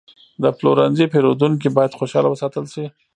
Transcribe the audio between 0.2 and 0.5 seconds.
د